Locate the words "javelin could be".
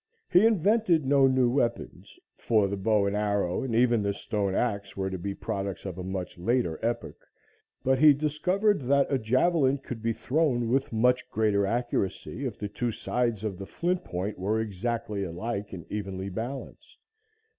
9.19-10.11